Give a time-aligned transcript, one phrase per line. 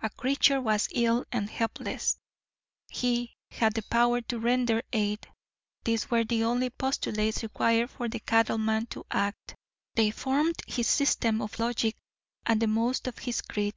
[0.00, 2.16] A creature was ill and helpless;
[2.88, 8.86] he had the power to render aid—these were the only postulates required for the cattleman
[8.86, 9.54] to act.
[9.94, 11.96] They formed his system of logic
[12.46, 13.74] and the most of his creed.